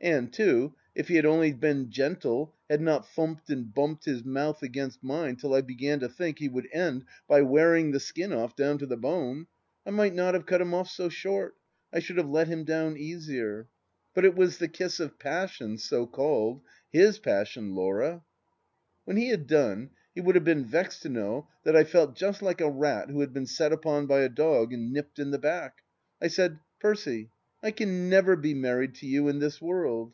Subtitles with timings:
[0.00, 4.62] And, too, if he had only been gentle, had not thumped and bumped his mouth
[4.62, 8.54] against mine till I began to think he would end by wearing the skin off,
[8.54, 9.46] down to the bone,
[9.86, 11.56] I might not have cut him oft so short:
[11.90, 13.66] I should have let him down easier.
[14.12, 16.60] But it was the kiss of passion, so called....
[16.92, 18.22] His passion, Laura!
[19.06, 22.42] When he had done he would have been vexed to know that I felt just
[22.42, 25.38] like a rat who has been set upon by a dog and nipped in the
[25.38, 25.80] back.
[26.20, 27.30] I said:" Percy,
[27.62, 30.12] I can never be married to you in this world."